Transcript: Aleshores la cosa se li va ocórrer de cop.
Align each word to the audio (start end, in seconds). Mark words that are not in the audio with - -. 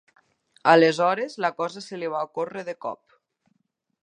Aleshores 0.71 1.37
la 1.45 1.51
cosa 1.61 1.83
se 1.89 2.01
li 2.01 2.11
va 2.15 2.25
ocórrer 2.31 2.67
de 2.71 2.79
cop. 2.87 3.19